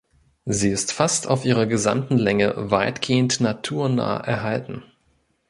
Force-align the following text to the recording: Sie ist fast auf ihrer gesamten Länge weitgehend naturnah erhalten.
Sie 0.47 0.69
ist 0.71 0.93
fast 0.93 1.27
auf 1.27 1.45
ihrer 1.45 1.67
gesamten 1.67 2.17
Länge 2.17 2.55
weitgehend 2.57 3.39
naturnah 3.39 4.17
erhalten. 4.17 4.81